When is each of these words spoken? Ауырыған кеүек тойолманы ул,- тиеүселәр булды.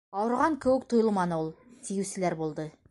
Ауырыған 0.19 0.55
кеүек 0.63 0.87
тойолманы 0.93 1.39
ул,- 1.43 1.53
тиеүселәр 1.89 2.41
булды. 2.43 2.71